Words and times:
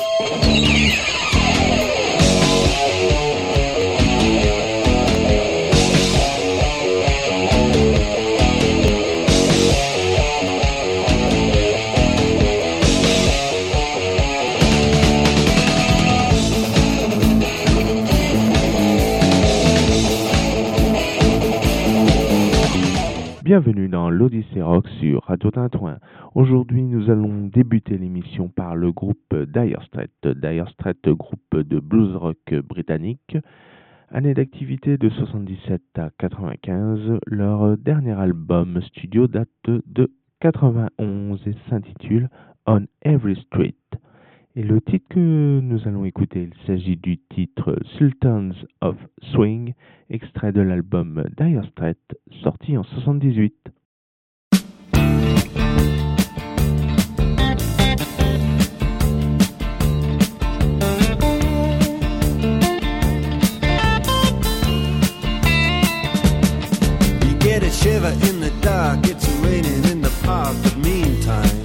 Thank 0.00 0.64
you. 0.64 0.69
l'Odyssée 24.20 24.60
Rock 24.60 24.86
sur 25.00 25.22
Radio 25.22 25.50
Tintouin. 25.50 25.96
Aujourd'hui, 26.34 26.82
nous 26.82 27.08
allons 27.08 27.46
débuter 27.46 27.96
l'émission 27.96 28.48
par 28.48 28.76
le 28.76 28.92
groupe 28.92 29.34
Dire 29.34 29.82
Straits. 29.84 30.28
Dire 30.42 30.68
Straits, 30.68 31.08
groupe 31.08 31.56
de 31.56 31.80
blues 31.80 32.14
rock 32.16 32.54
britannique. 32.68 33.38
Année 34.10 34.34
d'activité 34.34 34.98
de 34.98 35.08
77 35.08 35.80
à 35.96 36.10
95. 36.18 37.18
Leur 37.28 37.78
dernier 37.78 38.12
album 38.12 38.82
studio 38.82 39.26
date 39.26 39.48
de 39.64 40.12
91 40.40 41.40
et 41.46 41.54
s'intitule 41.70 42.28
On 42.66 42.84
Every 43.00 43.36
Street. 43.46 43.74
Et 44.54 44.62
le 44.62 44.82
titre 44.82 45.06
que 45.08 45.60
nous 45.60 45.88
allons 45.88 46.04
écouter, 46.04 46.50
il 46.52 46.66
s'agit 46.66 46.98
du 46.98 47.16
titre 47.16 47.74
Sultans 47.96 48.50
of 48.82 48.96
Swing, 49.32 49.72
extrait 50.10 50.52
de 50.52 50.60
l'album 50.60 51.24
Dire 51.38 51.64
Straits, 51.64 52.18
sorti 52.42 52.76
en 52.76 52.82
78. 52.82 53.54
You 67.24 67.38
get 67.38 67.62
a 67.62 67.70
shiver 67.70 68.12
in 68.28 68.40
the 68.40 68.52
dark, 68.60 69.06
it's 69.06 69.28
raining 69.40 69.84
in 69.84 70.02
the 70.02 70.10
park, 70.22 70.56
but 70.62 70.76
meantime. 70.76 71.60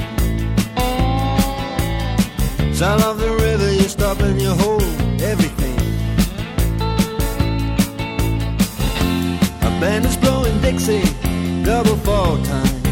Of 2.86 3.20
the 3.20 3.32
river, 3.32 3.72
you 3.72 3.88
stop 3.88 4.20
and 4.20 4.40
you 4.40 4.50
hold 4.50 4.84
everything. 5.22 5.76
A 9.62 9.80
band 9.80 10.06
is 10.06 10.18
blowing 10.18 10.60
Dixie, 10.62 11.04
double 11.64 11.96
fall 11.98 12.38
time. 12.44 12.85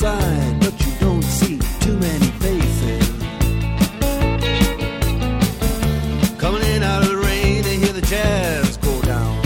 Inside, 0.00 0.60
but 0.60 0.86
you 0.86 0.92
don't 0.98 1.22
see 1.22 1.58
too 1.80 1.96
many 1.98 2.26
faces. 2.40 3.08
Coming 6.38 6.62
in 6.62 6.82
out 6.82 7.02
of 7.02 7.10
the 7.10 7.16
rain 7.16 7.62
to 7.62 7.68
hear 7.68 7.92
the 7.92 8.00
jazz 8.02 8.78
go 8.78 9.02
down. 9.02 9.42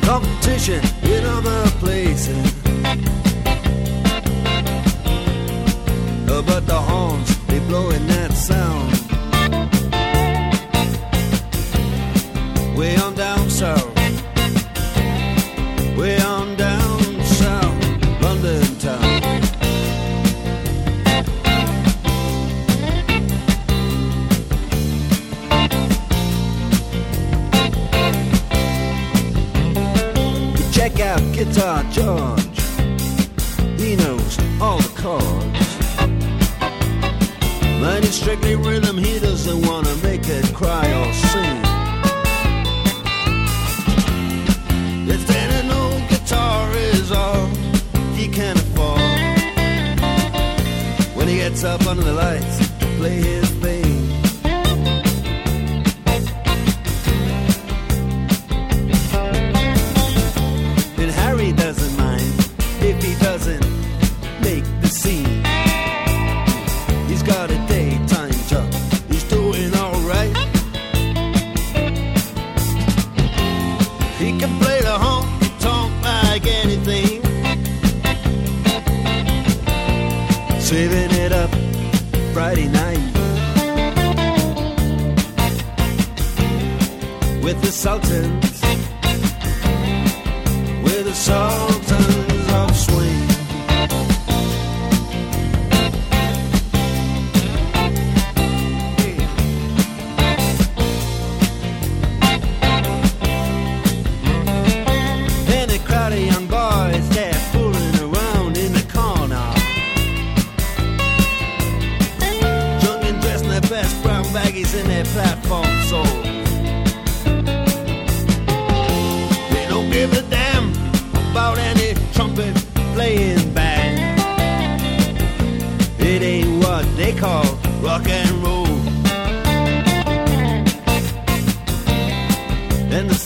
Competition 0.00 0.82
in 1.02 1.24
other 1.26 1.70
places. 1.78 2.46
Uh, 6.28 6.42
but 6.42 6.66
the 6.66 6.80
horns, 6.88 7.36
they 7.48 7.58
blowing 7.60 8.06
that 8.06 8.32
sound. 8.32 8.75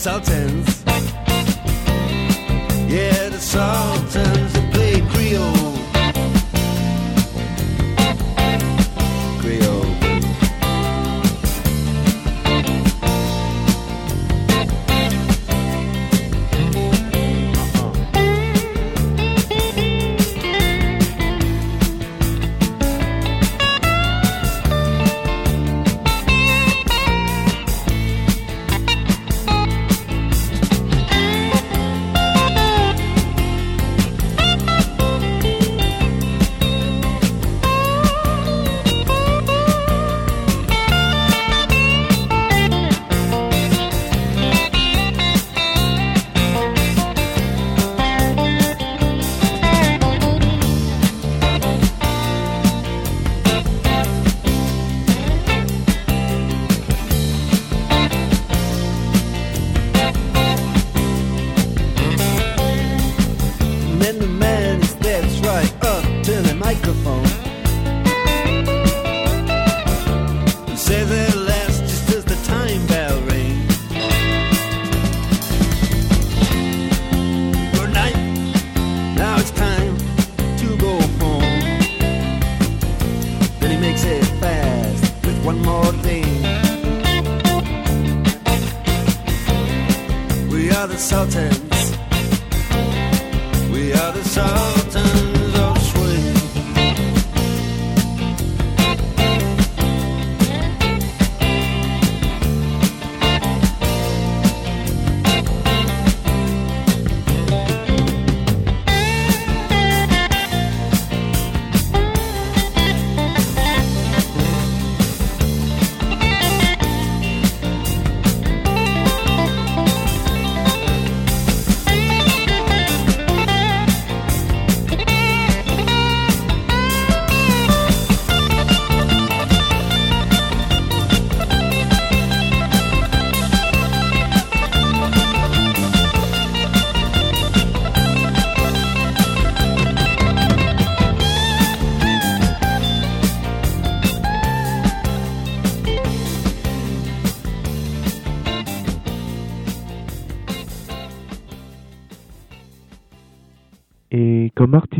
Sultans, 0.01 0.70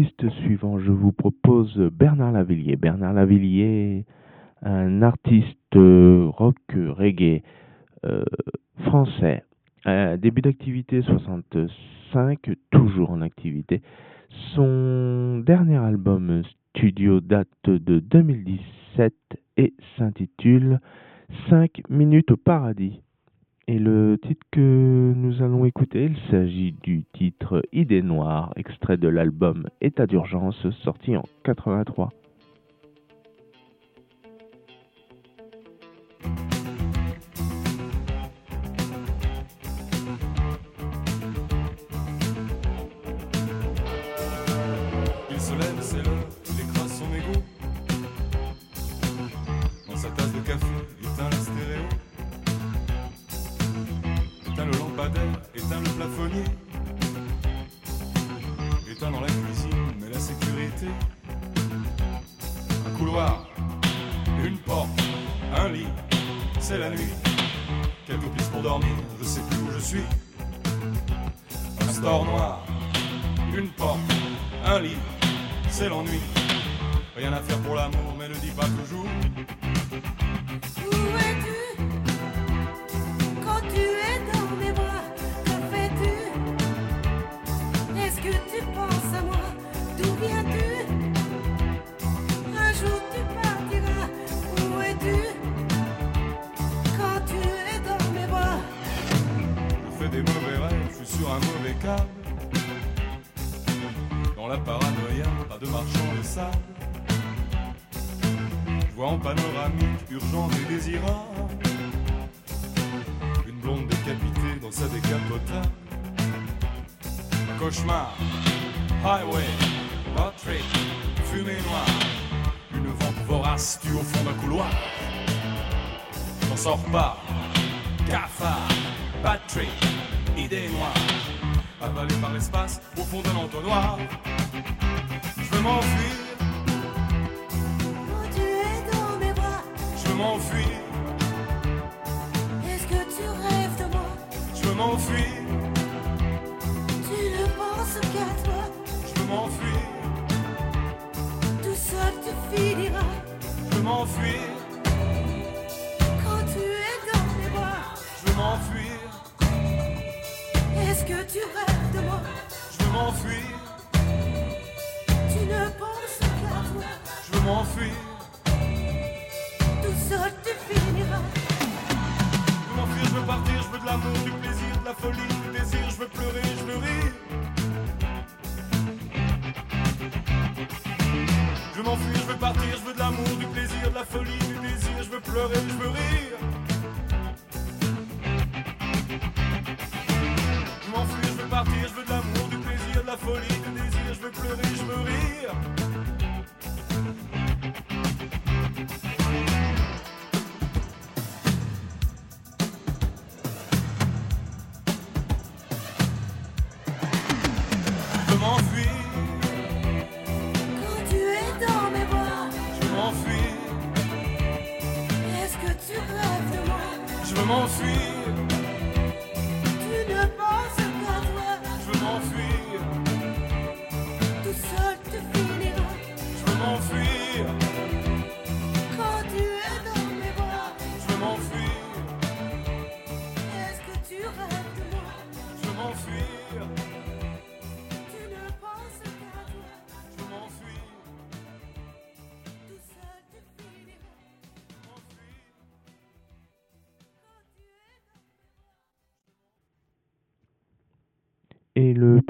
artiste 0.01 0.29
suivant, 0.41 0.79
je 0.79 0.91
vous 0.91 1.11
propose 1.11 1.77
Bernard 1.77 2.31
Lavillier. 2.31 2.75
Bernard 2.75 3.13
Lavillier, 3.13 4.05
un 4.63 5.03
artiste 5.03 5.75
euh, 5.75 6.27
rock 6.27 6.57
reggae 6.73 7.43
euh, 8.03 8.23
français. 8.85 9.43
Euh, 9.85 10.17
début 10.17 10.41
d'activité 10.41 11.03
65, 11.03 12.49
toujours 12.71 13.11
en 13.11 13.21
activité. 13.21 13.83
Son 14.55 15.43
dernier 15.45 15.77
album 15.77 16.41
studio 16.71 17.19
date 17.19 17.47
de 17.67 17.99
2017 17.99 19.13
et 19.57 19.73
s'intitule 19.99 20.79
5 21.51 21.83
minutes 21.89 22.31
au 22.31 22.37
paradis. 22.37 23.01
Et 23.71 23.79
le 23.79 24.17
titre 24.21 24.45
que 24.51 25.13
nous 25.15 25.41
allons 25.41 25.63
écouter, 25.63 26.03
il 26.03 26.17
s'agit 26.29 26.73
du 26.83 27.05
titre 27.13 27.61
Idée 27.71 28.01
Noire, 28.01 28.51
extrait 28.57 28.97
de 28.97 29.07
l'album 29.07 29.69
État 29.79 30.07
d'urgence, 30.07 30.69
sorti 30.83 31.15
en 31.15 31.23
83. 31.45 32.09
plafonnier. 56.01 56.43
Éteint 58.89 59.11
dans 59.11 59.21
la 59.21 59.27
cuisine, 59.27 59.93
mais 59.99 60.09
la 60.09 60.19
sécurité. 60.19 60.87
Un 62.87 62.97
couloir, 62.97 63.47
une 64.43 64.57
porte, 64.57 64.89
un 65.55 65.69
lit, 65.69 65.93
c'est 66.59 66.79
la 66.79 66.89
nuit. 66.89 67.13
Quelques 68.07 68.29
pistes 68.35 68.51
pour 68.51 68.61
dormir, 68.61 68.95
je 69.19 69.25
sais 69.25 69.41
plus 69.41 69.59
où 69.59 69.71
je 69.71 69.79
suis. 69.79 70.05
Un 71.81 71.93
store 71.93 72.25
noir, 72.25 72.65
une 73.55 73.69
porte, 73.69 73.99
un 74.65 74.79
lit, 74.79 74.97
c'est 75.69 75.89
l'ennui. 75.89 76.21
Rien 77.15 77.33
à 77.33 77.41
faire 77.41 77.59
pour 77.59 77.75
l'amour, 77.75 78.15
mais 78.17 78.27
ne 78.27 78.35
dis 78.35 78.51
pas 78.51 78.65
toujours. 78.65 79.05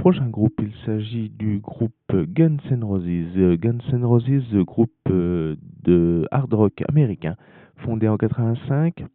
prochain 0.01 0.29
groupe, 0.29 0.59
il 0.63 0.73
s'agit 0.83 1.29
du 1.29 1.59
groupe 1.59 1.93
Guns 2.11 2.57
N' 2.71 2.83
Roses. 2.83 3.05
Euh, 3.37 3.55
Guns 3.55 3.77
N' 3.93 4.03
Roses, 4.03 4.55
groupe 4.65 4.89
euh, 5.11 5.55
de 5.83 6.27
hard 6.31 6.51
rock 6.51 6.81
américain, 6.89 7.35
fondé 7.85 8.07
en 8.07 8.17
85, 8.17 9.05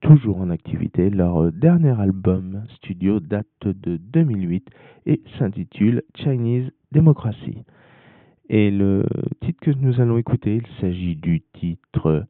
toujours 0.00 0.40
en 0.40 0.48
activité. 0.48 1.10
Leur 1.10 1.42
euh, 1.42 1.50
dernier 1.50 2.00
album 2.00 2.64
studio 2.76 3.20
date 3.20 3.46
de 3.66 3.98
2008 3.98 4.66
et 5.04 5.20
s'intitule 5.38 6.02
Chinese 6.14 6.70
Democracy. 6.92 7.58
Et 8.48 8.70
le 8.70 9.04
titre 9.42 9.60
que 9.60 9.70
nous 9.72 10.00
allons 10.00 10.16
écouter, 10.16 10.62
il 10.64 10.80
s'agit 10.80 11.16
du 11.16 11.42
titre 11.52 12.24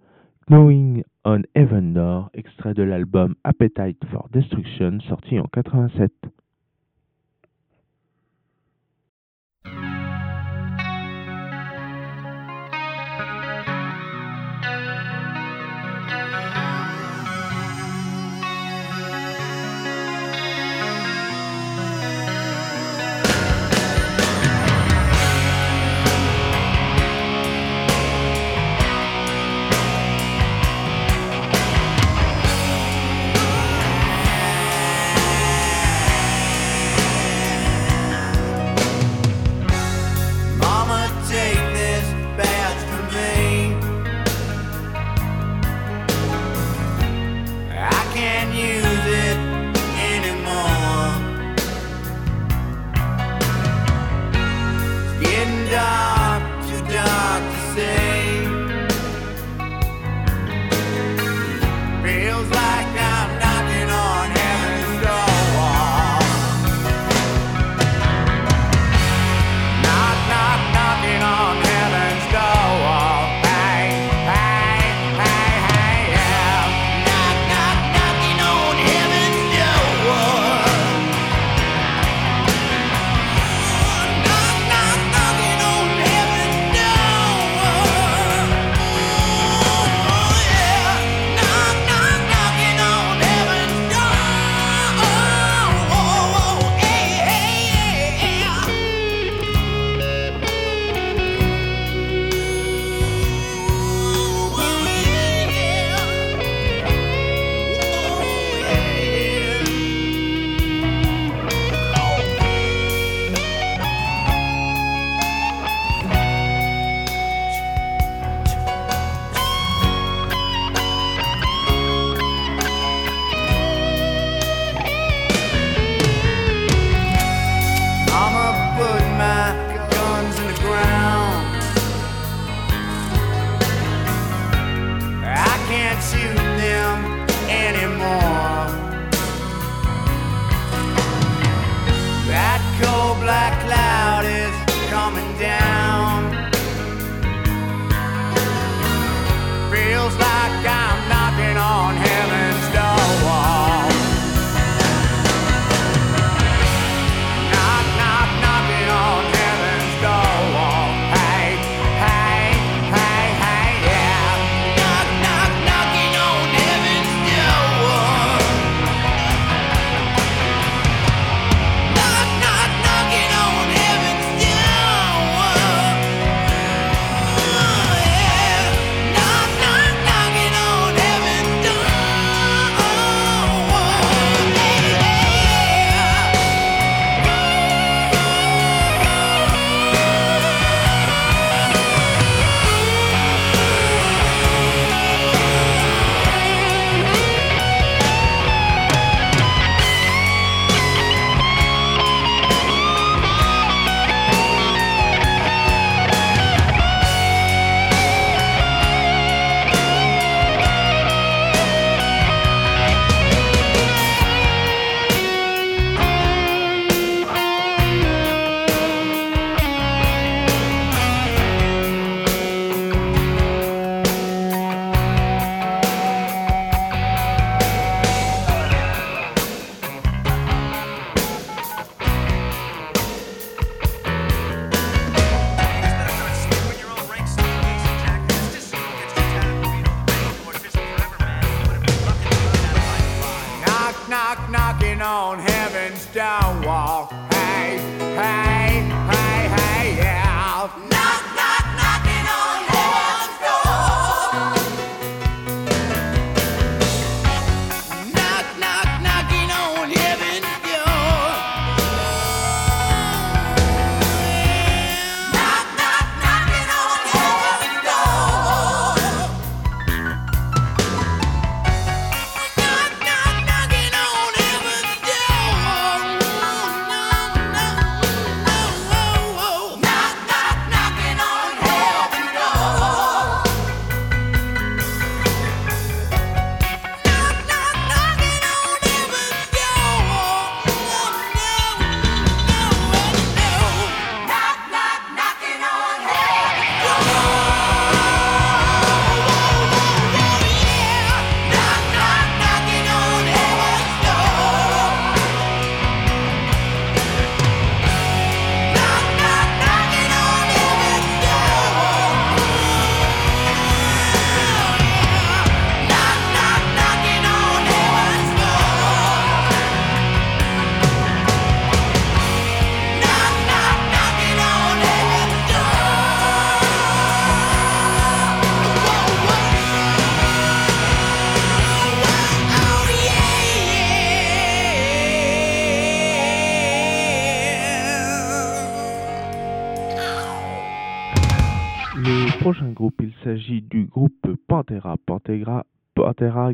Knowing 0.48 1.04
on 1.24 1.42
Heaven 1.54 2.26
extrait 2.34 2.74
de 2.74 2.82
l'album 2.82 3.36
Appetite 3.44 4.04
for 4.10 4.28
Destruction, 4.32 4.98
sorti 5.06 5.38
en 5.38 5.46
87. 5.52 6.10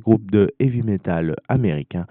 Groupe 0.03 0.31
de 0.31 0.53
heavy 0.59 0.83
metal 0.83 1.37
américain, 1.49 2.07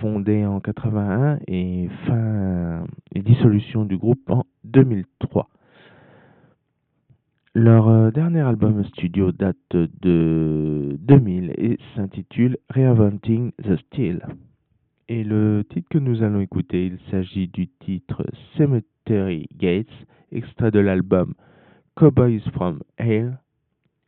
fondé 0.00 0.46
en 0.46 0.60
81 0.60 1.38
et 1.46 1.88
fin 2.06 2.84
et 3.14 3.22
dissolution 3.22 3.84
du 3.84 3.96
groupe 3.96 4.30
en 4.30 4.44
2003. 4.64 5.48
Leur 7.54 7.88
euh, 7.88 8.10
dernier 8.10 8.40
album 8.40 8.82
studio 8.84 9.30
date 9.30 9.56
de 9.72 10.96
2000 11.00 11.52
et 11.58 11.78
s'intitule 11.94 12.56
Reinventing 12.70 13.52
the 13.62 13.76
Steel. 13.76 14.26
Et 15.10 15.22
le 15.22 15.62
titre 15.68 15.88
que 15.90 15.98
nous 15.98 16.22
allons 16.22 16.40
écouter, 16.40 16.86
il 16.86 16.98
s'agit 17.10 17.48
du 17.48 17.68
titre 17.68 18.24
Cemetery 18.56 19.48
Gates, 19.58 20.06
extrait 20.30 20.70
de 20.70 20.78
l'album 20.78 21.34
Cowboys 21.94 22.40
from 22.54 22.80
Hell, 22.96 23.38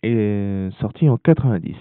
et 0.03 0.70
sorti 0.81 1.11
en 1.11 1.18
90. 1.18 1.77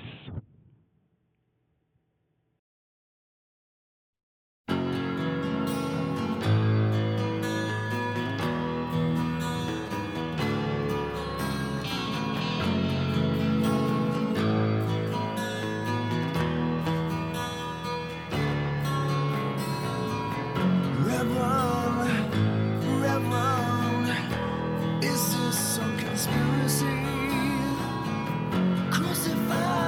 아 29.55 29.82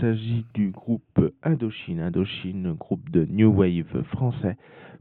s'agit 0.00 0.44
du 0.54 0.70
groupe 0.70 1.32
Indochine. 1.42 2.00
Indochine, 2.00 2.72
groupe 2.72 3.10
de 3.10 3.24
New 3.24 3.50
Wave 3.52 4.02
français, 4.04 4.56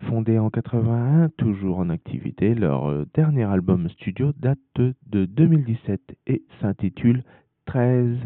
fondé 0.08 0.40
en 0.40 0.50
81, 0.50 1.30
toujours 1.38 1.80
en 1.80 1.90
activité. 1.90 2.56
Leur 2.56 2.90
euh, 2.90 3.06
dernier 3.14 3.44
album 3.44 3.90
studio 3.90 4.32
date 4.38 4.60
de 4.78 5.26
2017 5.26 6.18
et 6.28 6.44
s'intitule 6.62 7.24
13. 7.66 8.18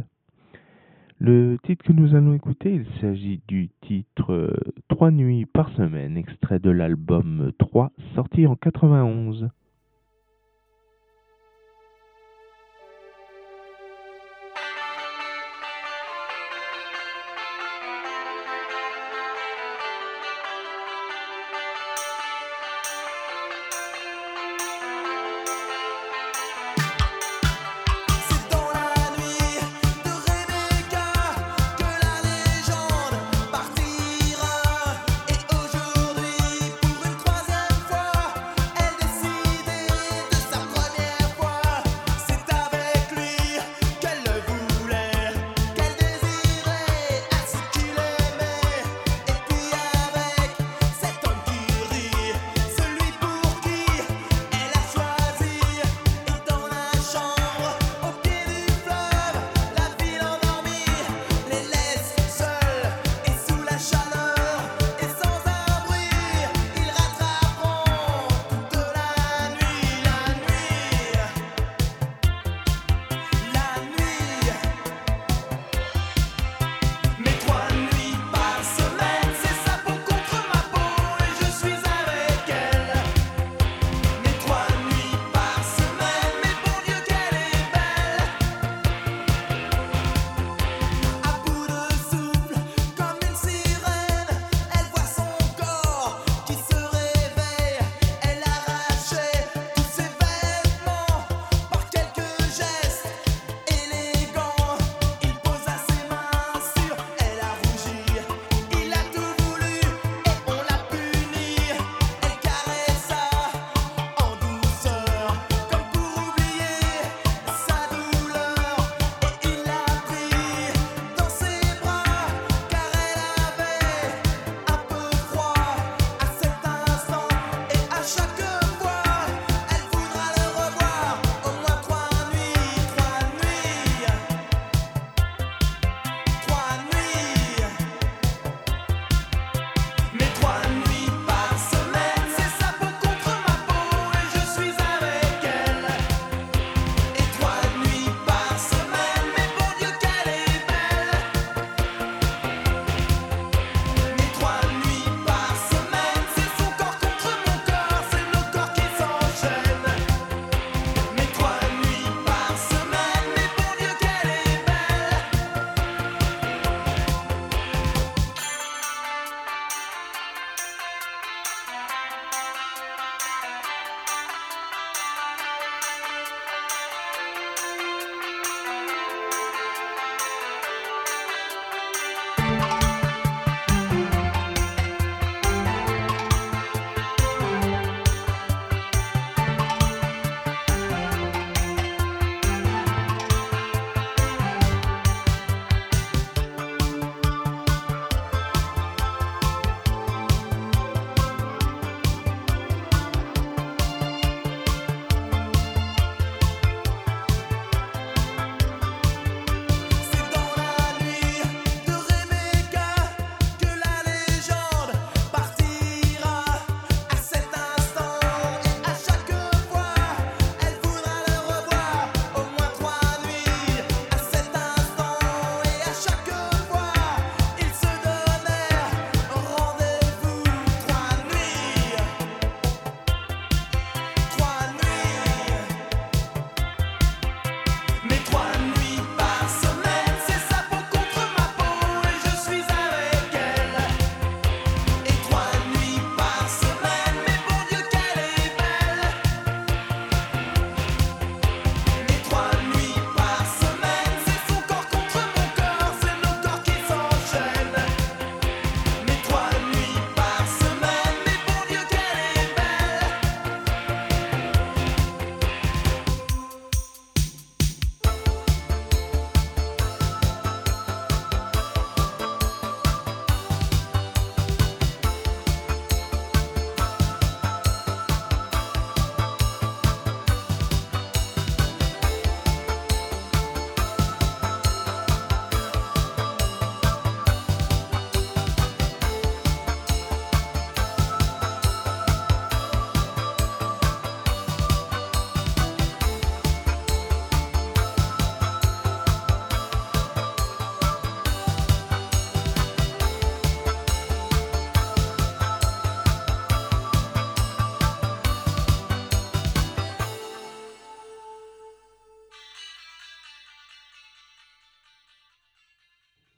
Le 1.20 1.58
titre 1.64 1.86
que 1.86 1.94
nous 1.94 2.16
allons 2.16 2.34
écouter, 2.34 2.74
il 2.74 3.02
s'agit 3.02 3.42
du 3.48 3.70
titre 3.82 4.34
euh, 4.34 4.54
Trois 4.88 5.12
nuits 5.12 5.46
par 5.46 5.70
semaine, 5.72 6.18
extrait 6.18 6.60
de 6.60 6.70
l'album 6.70 7.52
3, 7.58 7.92
sorti 8.16 8.48
en 8.48 8.56
91. 8.56 9.50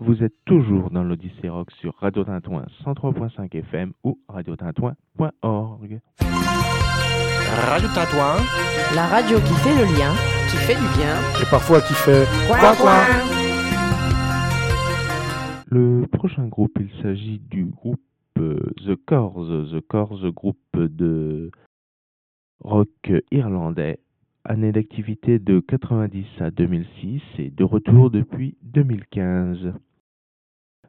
Vous 0.04 0.24
êtes 0.24 0.34
toujours 0.46 0.90
dans 0.90 1.04
l'Odyssée 1.04 1.48
Rock 1.48 1.70
sur 1.74 1.94
Radio 1.98 2.24
Tintouin 2.24 2.66
103.5 2.84 3.56
FM 3.56 3.94
ou 4.04 4.18
radiotintouin.org. 4.28 6.00
Radio 6.20 7.88
Tintouin, 7.94 8.38
la 8.96 9.06
radio 9.06 9.38
qui 9.38 9.54
fait 9.62 9.76
le 9.76 9.86
lien, 9.96 10.12
qui 10.50 10.58
fait 10.58 10.74
du 10.74 10.98
bien 10.98 11.14
et 11.40 11.46
parfois 11.52 11.82
qui 11.82 11.94
fait 11.94 12.26
coin 12.48 12.74
coin. 12.74 13.06
Le 15.68 16.08
prochain 16.08 16.48
groupe, 16.48 16.80
il 16.80 16.90
s'agit 17.04 17.38
du 17.38 17.66
groupe 17.66 18.02
euh, 18.40 18.58
The 18.84 18.96
Corrs, 19.06 19.70
The 19.72 19.82
Corrs 19.82 20.32
groupe 20.32 20.58
de 20.76 21.52
rock 22.60 23.12
irlandais 23.30 24.00
année 24.46 24.72
d'activité 24.72 25.38
de 25.38 25.60
90 25.60 26.26
à 26.40 26.50
2006 26.50 27.22
et 27.38 27.52
de 27.52 27.64
retour 27.64 28.10
depuis 28.10 28.58
2015. 28.64 29.74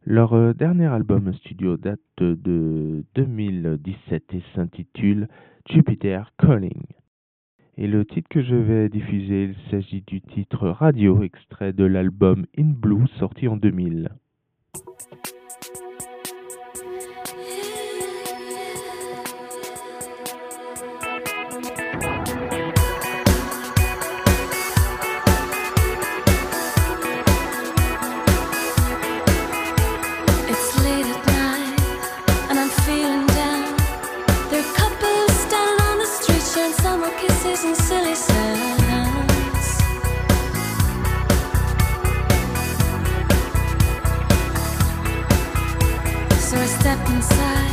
Leur 0.04 0.32
euh, 0.32 0.52
dernier 0.52 0.86
album 0.86 1.32
studio 1.34 1.76
date 1.76 2.00
de 2.18 3.04
2017 3.14 4.34
et 4.34 4.42
s'intitule 4.52 5.28
Jupiter 5.70 6.32
Calling. 6.38 6.82
Et 7.76 7.86
le 7.86 8.04
titre 8.04 8.28
que 8.28 8.42
je 8.42 8.56
vais 8.56 8.88
diffuser, 8.88 9.44
il 9.44 9.70
s'agit 9.70 10.02
du 10.02 10.20
titre 10.20 10.68
Radio, 10.68 11.22
extrait 11.22 11.72
de 11.72 11.84
l'album 11.84 12.46
In 12.58 12.72
Blue 12.74 13.06
sorti 13.20 13.46
en 13.46 13.56
2000. 13.56 14.10
side 47.36 47.71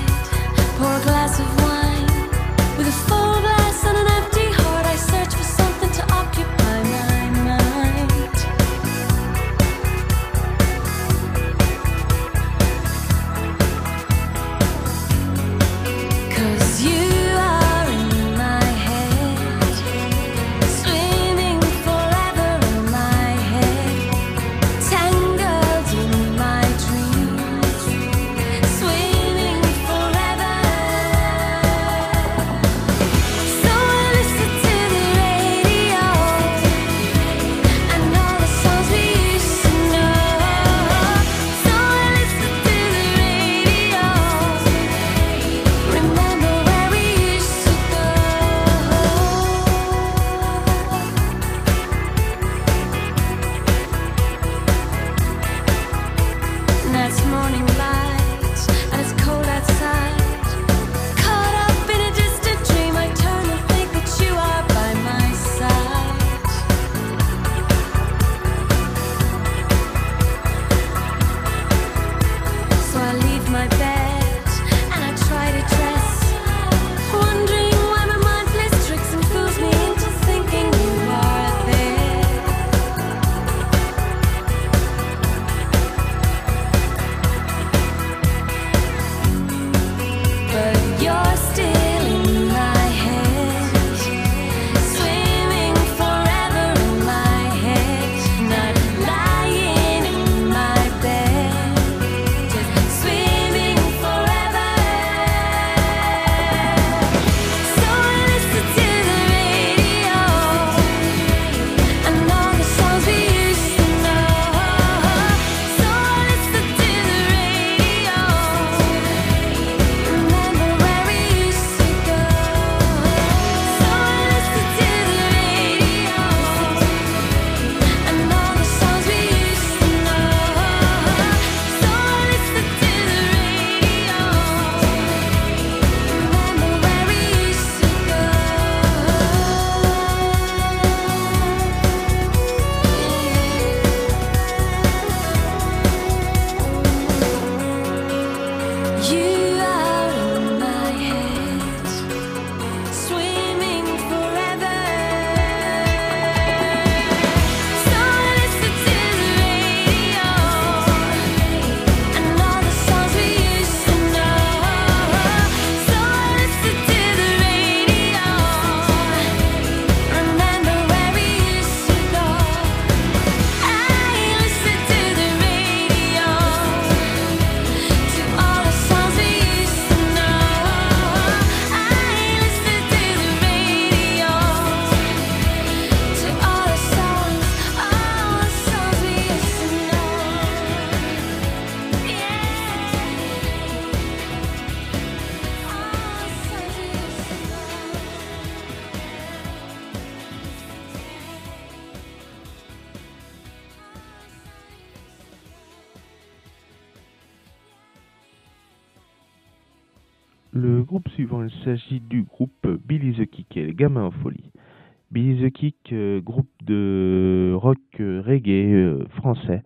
The 215.40 215.50
Kick, 215.52 215.94
euh, 215.94 216.20
groupe 216.20 216.50
de 216.66 217.54
rock 217.56 217.78
euh, 218.02 218.22
reggae 218.26 218.74
euh, 218.74 219.06
français, 219.16 219.64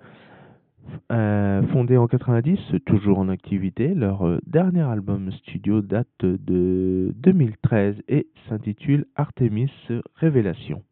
fondé 1.72 1.98
en 1.98 2.08
90, 2.08 2.60
toujours 2.86 3.18
en 3.18 3.30
activité. 3.30 3.96
Leur 3.96 4.40
dernier 4.46 4.82
album 4.82 5.32
studio 5.32 5.82
date 5.82 6.08
de 6.22 7.12
2013 7.16 7.96
et 8.08 8.28
s'intitule 8.48 9.06
Artemis 9.16 9.72
Révélation. 10.16 10.84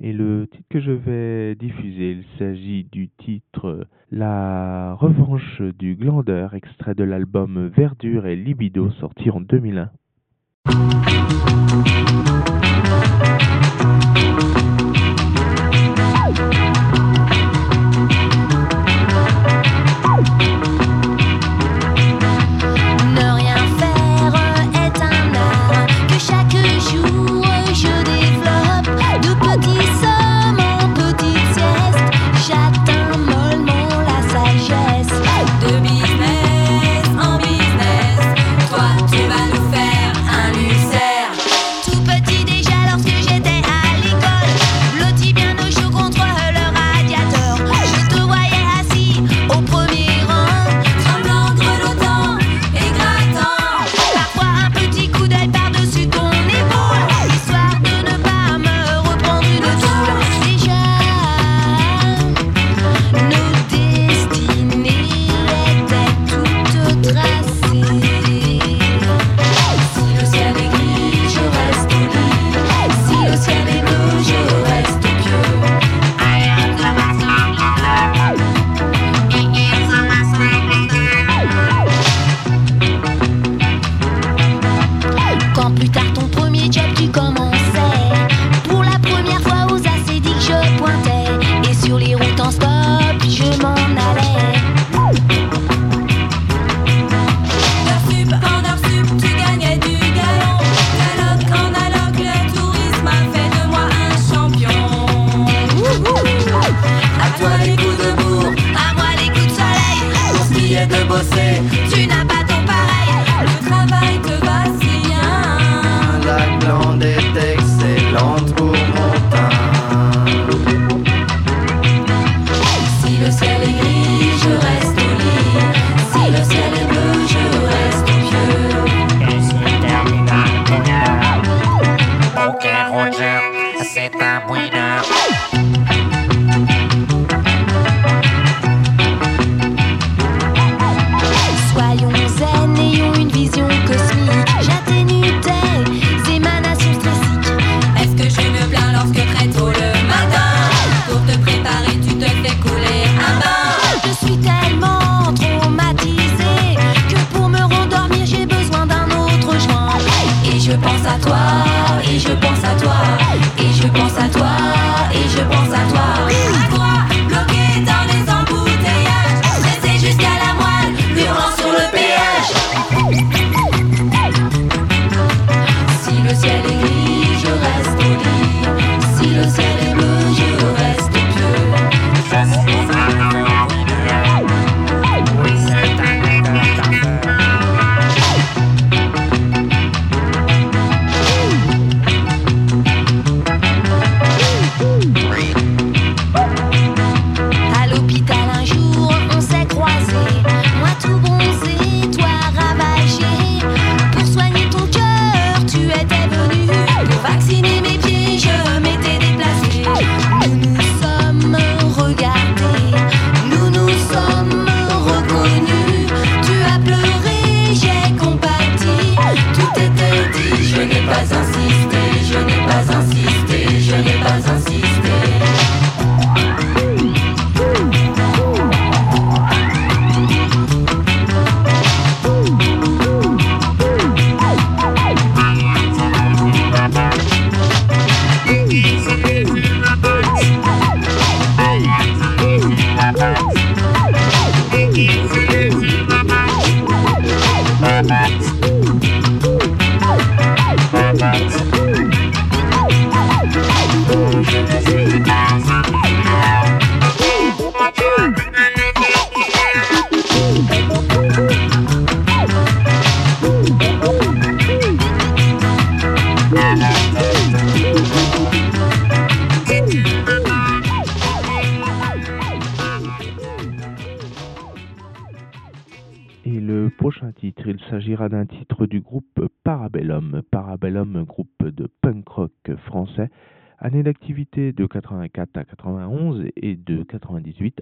Et 0.00 0.12
le 0.12 0.46
titre 0.46 0.68
que 0.70 0.80
je 0.80 0.92
vais 0.92 1.54
diffuser, 1.56 2.12
il 2.12 2.24
s'agit 2.38 2.84
du 2.84 3.08
titre 3.08 3.86
La 4.10 4.94
revanche 4.94 5.60
du 5.60 5.96
glandeur, 5.96 6.54
extrait 6.54 6.94
de 6.94 7.04
l'album 7.04 7.66
Verdure 7.68 8.26
et 8.26 8.36
Libido, 8.36 8.90
sorti 8.92 9.30
en 9.30 9.40
2001. 9.40 9.90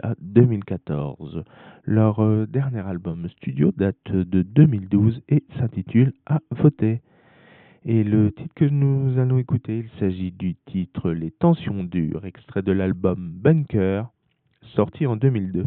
à 0.03 0.15
2014. 0.21 1.45
Leur 1.85 2.21
euh, 2.21 2.47
dernier 2.47 2.81
album 2.81 3.29
studio 3.29 3.73
date 3.77 4.11
de 4.11 4.43
2012 4.43 5.23
et 5.29 5.45
s'intitule 5.59 6.13
À 6.27 6.41
voter. 6.51 7.01
Et 7.85 8.03
le 8.03 8.33
titre 8.33 8.55
que 8.55 8.65
nous 8.65 9.19
allons 9.19 9.39
écouter, 9.39 9.79
il 9.79 10.01
s'agit 10.01 10.33
du 10.33 10.57
titre 10.67 11.13
Les 11.13 11.31
tensions 11.31 11.85
dures, 11.85 12.27
extrait 12.27 12.63
de 12.63 12.73
l'album 12.73 13.31
Bunker, 13.33 14.07
sorti 14.75 15.07
en 15.07 15.17
2002. 15.17 15.65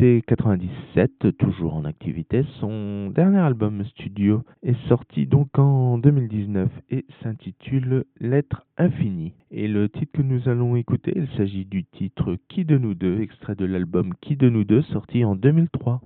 été 0.00 0.22
97, 0.22 1.36
toujours 1.36 1.74
en 1.74 1.84
activité. 1.84 2.46
Son 2.58 3.10
dernier 3.10 3.40
album 3.40 3.84
studio 3.84 4.42
est 4.62 4.88
sorti 4.88 5.26
donc 5.26 5.58
en 5.58 5.98
2019 5.98 6.70
et 6.88 7.04
s'intitule 7.22 8.06
Lettre 8.18 8.64
infinie. 8.78 9.34
Et 9.50 9.68
le 9.68 9.90
titre 9.90 10.12
que 10.12 10.22
nous 10.22 10.48
allons 10.48 10.76
écouter, 10.76 11.12
il 11.14 11.28
s'agit 11.36 11.66
du 11.66 11.84
titre 11.84 12.38
Qui 12.48 12.64
de 12.64 12.78
nous 12.78 12.94
deux, 12.94 13.20
extrait 13.20 13.54
de 13.54 13.66
l'album 13.66 14.14
Qui 14.22 14.36
de 14.36 14.48
nous 14.48 14.64
deux, 14.64 14.80
sorti 14.82 15.22
en 15.22 15.34
2003. 15.34 16.00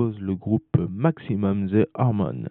Le 0.00 0.34
groupe 0.34 0.76
Maximum 0.90 1.68
The 1.68 1.88
Hormone. 1.94 2.48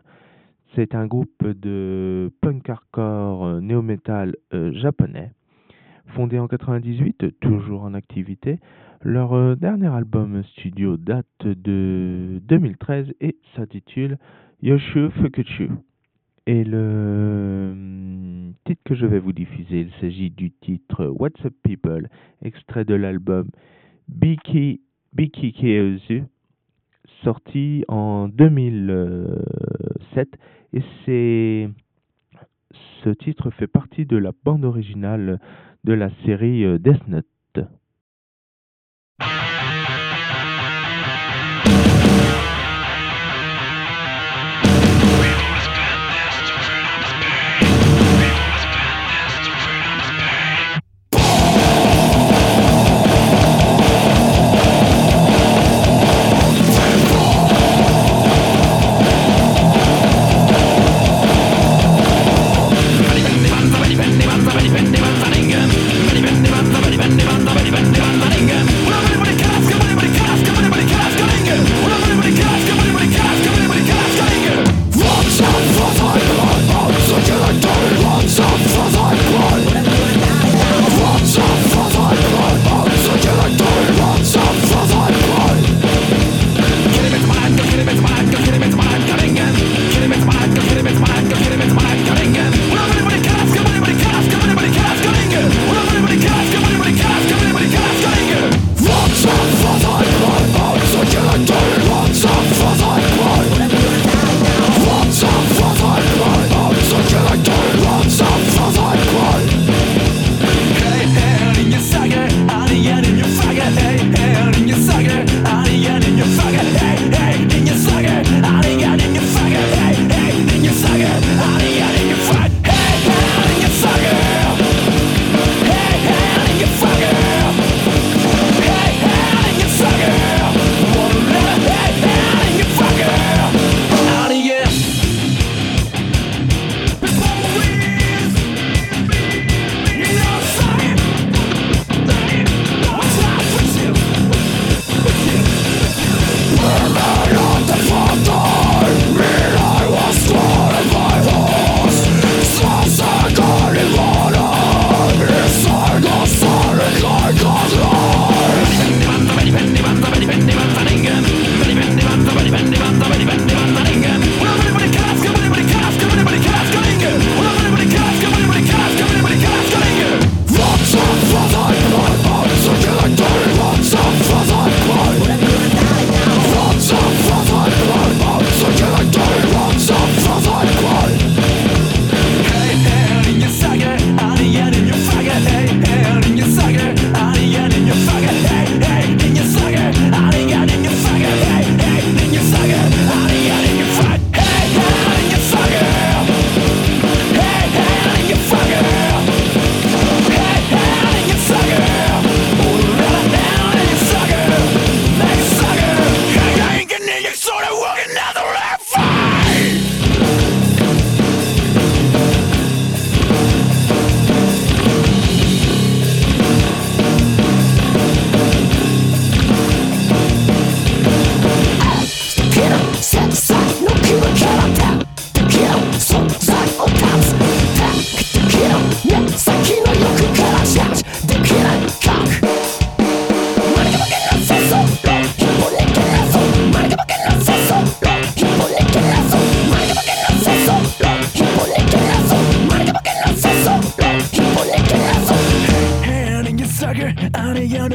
C'est 0.76 0.94
un 0.94 1.08
groupe 1.08 1.46
de 1.46 2.32
punk 2.42 2.70
hardcore 2.70 3.46
euh, 3.46 3.60
néo-metal 3.60 4.36
euh, 4.54 4.72
japonais, 4.74 5.32
fondé 6.08 6.38
en 6.38 6.48
98, 6.48 7.40
toujours 7.40 7.84
en 7.84 7.96
activité. 7.96 8.60
Leur 9.02 9.34
euh, 9.34 9.56
dernier 9.56 9.88
album 9.88 10.44
studio 10.44 10.98
date 10.98 11.26
de 11.44 12.40
2013 12.44 13.14
et 13.20 13.38
s'intitule 13.56 14.18
Yoshu 14.62 15.10
Fukuchu. 15.12 15.70
Et 16.46 16.64
le 16.64 18.54
titre 18.66 18.82
que 18.86 18.96
je 18.96 19.06
vais 19.06 19.20
vous 19.20 19.34
diffuser, 19.34 19.82
il 19.82 19.92
s'agit 20.00 20.30
du 20.30 20.52
titre 20.52 21.08
What's 21.08 21.44
Up 21.46 21.54
People, 21.64 22.10
extrait 22.44 22.86
de 22.86 22.94
l'album 22.94 23.50
Biki 24.08 24.82
Biki 25.14 25.54
Keozu, 25.54 26.24
sorti 27.24 27.86
en 27.88 28.28
2007 28.28 30.28
et 30.74 30.82
c'est 31.06 31.70
ce 33.04 33.10
titre 33.10 33.50
fait 33.52 33.68
partie 33.68 34.06
de 34.06 34.18
la 34.18 34.32
bande 34.44 34.66
originale 34.66 35.40
de 35.84 35.94
la 35.94 36.10
série 36.26 36.66
euh, 36.66 36.78
Death 36.78 37.08
Note. 37.08 37.26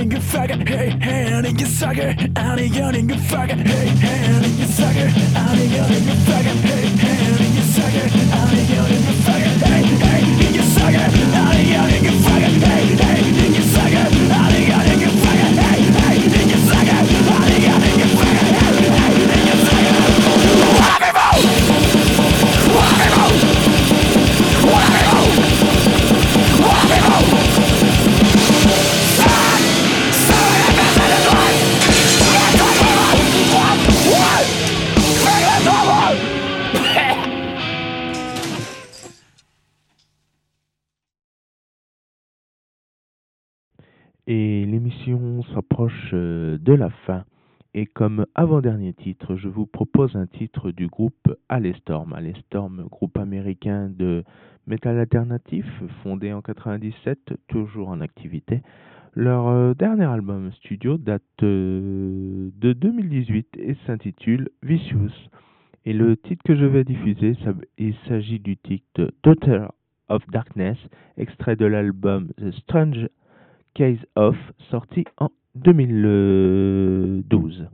yanınga 0.05 0.21
fagger 0.21 0.67
hey 0.67 0.91
hey 1.01 1.31
yanınga 1.31 1.67
sucker. 1.67 2.17
Out 2.37 2.61
of 2.61 2.77
yanınga 2.77 3.17
fagger 3.17 3.57
hey 3.57 3.89
hey 3.89 4.21
yanınga 4.27 4.67
sucker. 4.67 5.09
Out 5.37 5.59
of 5.59 5.73
yanınga 5.77 6.15
fagger 6.27 6.57
hey 6.69 6.87
hey 7.03 7.17
yanınga 7.25 7.63
sucker. 7.75 8.09
Out 8.39 8.53
of 8.53 8.71
yanınga 8.71 9.13
fagger 9.25 9.55
hey 9.65 9.83
hey 10.05 10.21
yanınga 10.21 10.63
sucker. 10.75 11.11
Out 11.41 11.55
of 11.55 11.71
yanınga 11.73 12.13
fagger 12.25 12.53
hey 12.67 12.87
hey 12.97 13.34
de 46.65 46.73
la 46.73 46.91
fin. 47.07 47.25
Et 47.75 47.87
comme 47.87 48.27
avant-dernier 48.35 48.93
titre, 48.93 49.37
je 49.37 49.49
vous 49.49 49.67
propose 49.67 50.17
un 50.17 50.27
titre 50.27 50.71
du 50.71 50.87
groupe 50.87 51.37
Alestorm. 51.49 52.13
Alestorm, 52.13 52.87
groupe 52.89 53.19
américain 53.19 53.91
de 53.91 54.25
metal 54.67 54.99
alternatif, 54.99 55.67
fondé 56.03 56.33
en 56.33 56.41
97, 56.41 57.35
toujours 57.49 57.89
en 57.89 58.01
activité. 58.01 58.63
Leur 59.15 59.49
euh, 59.49 59.75
dernier 59.75 60.05
album 60.05 60.51
studio 60.53 60.97
date 60.97 61.23
euh, 61.43 62.51
de 62.57 62.73
2018 62.73 63.49
et 63.59 63.77
s'intitule 63.87 64.49
Vicious. 64.63 65.13
Et 65.85 65.93
le 65.93 66.17
titre 66.17 66.43
que 66.45 66.57
je 66.57 66.65
vais 66.65 66.85
diffuser, 66.85 67.37
il 67.77 67.95
s'agit 68.09 68.39
du 68.39 68.57
titre 68.57 69.13
Daughter 69.23 69.67
of 70.09 70.23
Darkness, 70.29 70.79
extrait 71.19 71.57
de 71.57 71.67
l'album 71.67 72.29
The 72.39 72.53
Strange 72.53 73.09
Case 73.75 73.99
of, 74.17 74.37
sorti 74.71 75.05
en 75.19 75.31
2012. 75.55 77.69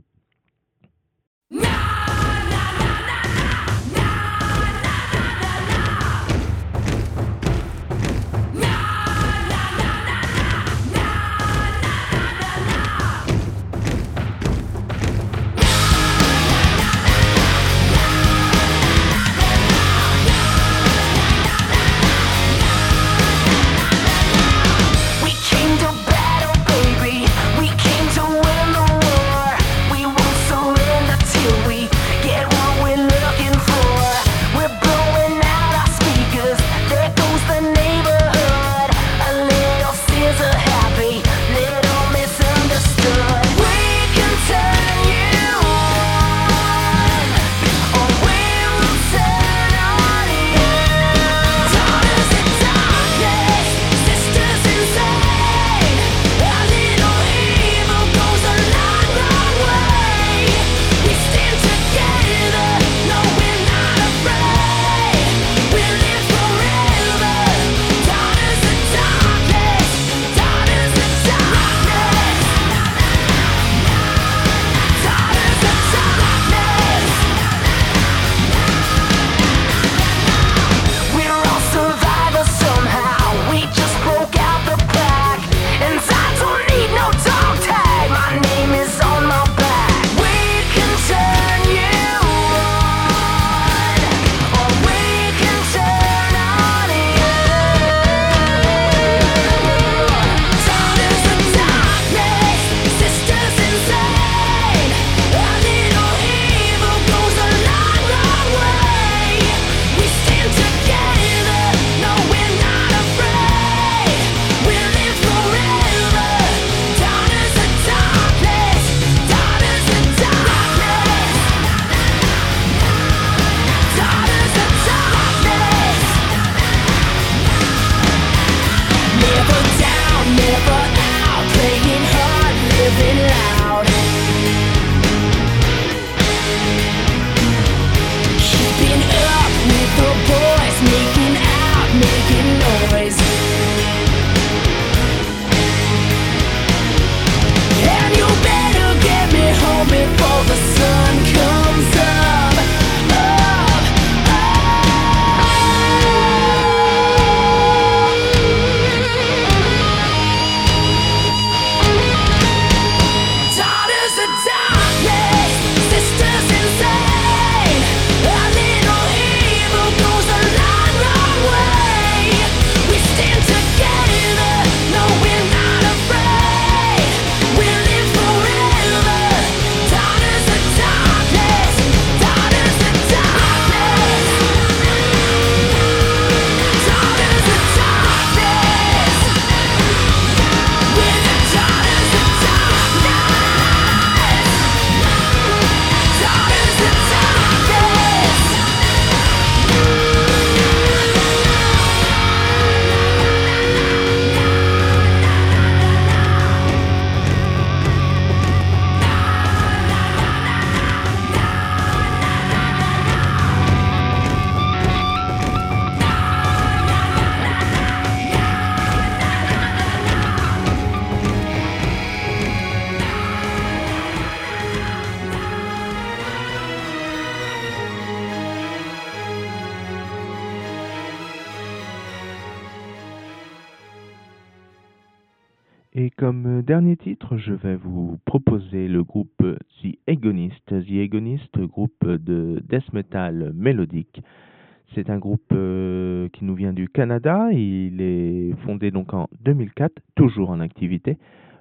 C'est 244.93 245.09
un 245.09 245.19
groupe 245.19 245.53
euh, 245.53 246.27
qui 246.29 246.43
nous 246.43 246.55
vient 246.55 246.73
du 246.73 246.89
Canada. 246.89 247.49
Il 247.51 248.01
est 248.01 248.53
fondé 248.65 248.91
donc 248.91 249.13
en 249.13 249.29
2004, 249.41 249.93
toujours 250.15 250.49
en 250.49 250.59
activité. 250.59 251.17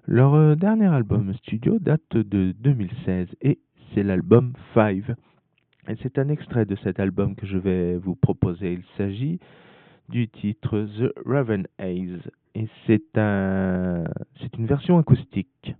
Leur 0.07 0.35
euh, 0.35 0.57
dernier 0.57 0.87
album 0.87 1.33
studio 1.35 1.79
date 1.79 2.17
de 2.17 2.53
2016 2.59 3.29
et 3.43 3.61
c'est 3.95 4.03
l'album 4.03 4.53
Five. 4.75 5.15
Et 5.89 5.95
c'est 6.03 6.19
un 6.19 6.29
extrait 6.29 6.65
de 6.67 6.75
cet 6.83 6.99
album 6.99 7.37
que 7.37 7.47
je 7.47 7.57
vais 7.57 7.97
vous 7.97 8.17
proposer. 8.17 8.73
Il 8.73 8.83
s'agit 8.97 9.39
du 10.09 10.29
titre 10.29 10.89
The 10.99 11.13
Raven 11.25 11.69
Haze 11.79 12.31
et 12.57 12.67
c'est 12.87 13.17
un, 13.17 14.05
c'est 14.41 14.57
une 14.57 14.67
version 14.67 14.99
acoustique. 14.99 15.75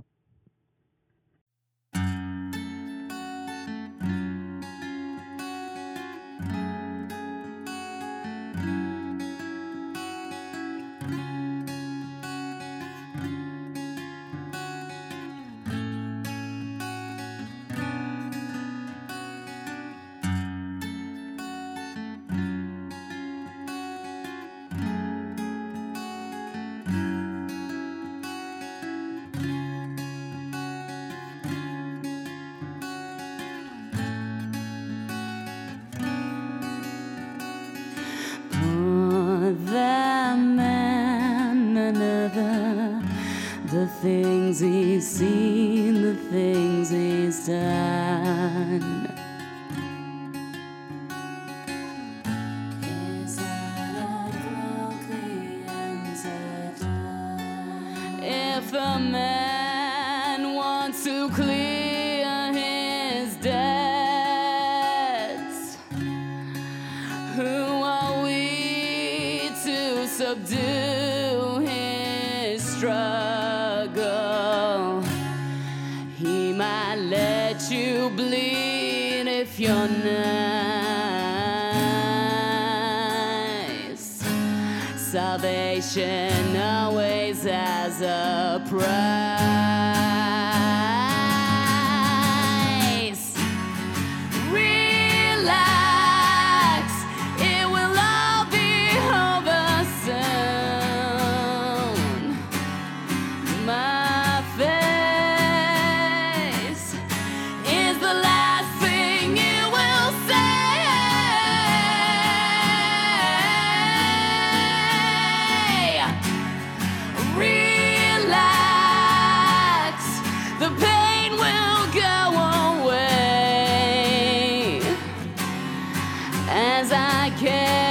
as 126.81 126.93
I 126.93 127.29
can. 127.39 127.90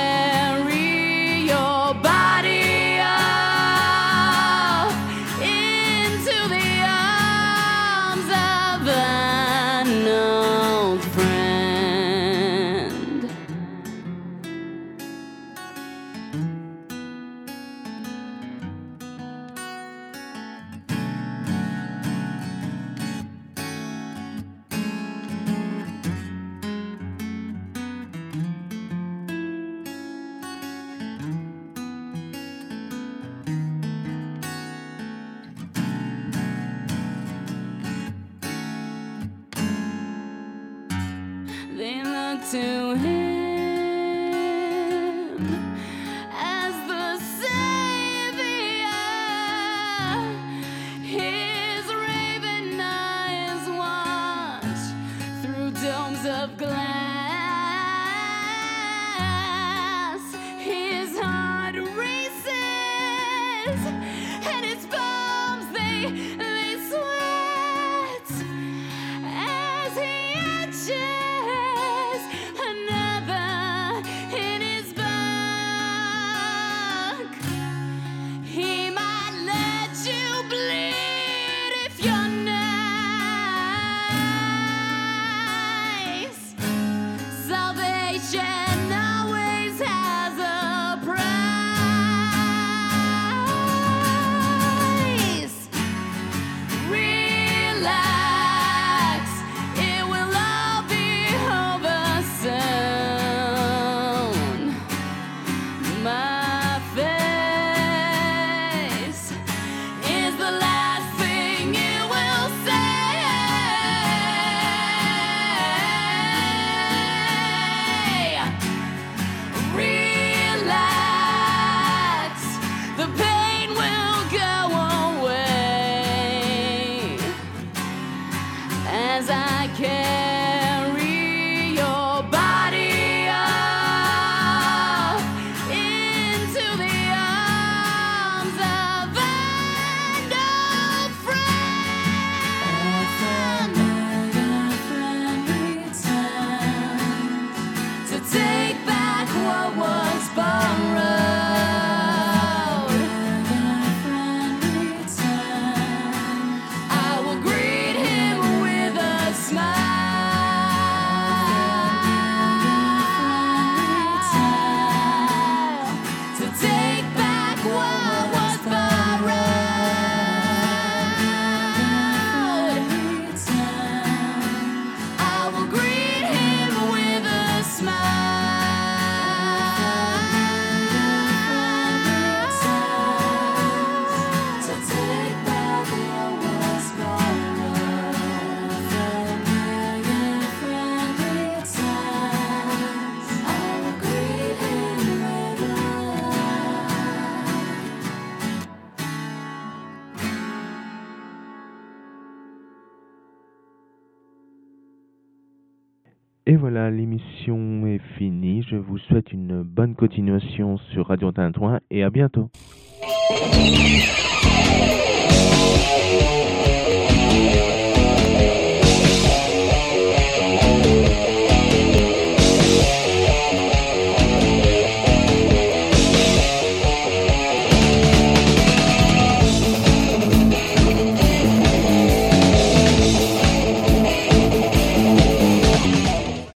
Continuation 210.09 210.77
sur 210.91 211.05
Radio 211.05 211.31
Tintouin 211.31 211.81
et 211.91 212.03
à 212.03 212.09
bientôt. 212.09 212.49